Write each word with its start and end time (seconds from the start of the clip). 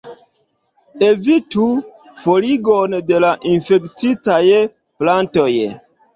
Evitu: 1.09 1.65
forigon 2.23 2.97
de 3.11 3.21
la 3.27 3.31
infektitaj 3.53 4.43
plantoj. 4.75 5.49